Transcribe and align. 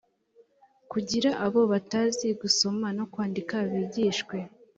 kugira 0.91 1.29
abo 1.45 1.61
batazi 1.71 2.27
gusoma 2.41 2.87
no 2.97 3.05
kwandika 3.11 3.55
bigishwe 3.71 4.37